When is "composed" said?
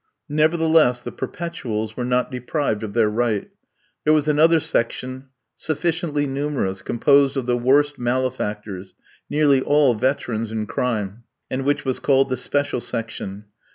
6.81-7.37